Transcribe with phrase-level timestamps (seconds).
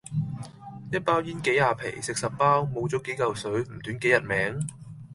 [0.91, 4.65] 一包煙幾廿皮，食十包，冇左幾舊水，唔短幾日命?